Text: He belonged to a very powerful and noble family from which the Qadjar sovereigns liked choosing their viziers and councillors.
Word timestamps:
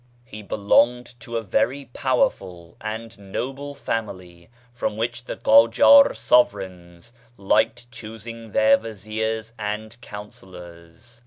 He 0.25 0.41
belonged 0.41 1.13
to 1.19 1.37
a 1.37 1.43
very 1.43 1.85
powerful 1.85 2.75
and 2.81 3.15
noble 3.19 3.75
family 3.75 4.49
from 4.73 4.97
which 4.97 5.25
the 5.25 5.37
Qadjar 5.37 6.15
sovereigns 6.17 7.13
liked 7.37 7.91
choosing 7.91 8.51
their 8.51 8.77
viziers 8.77 9.53
and 9.59 10.01
councillors. 10.01 11.19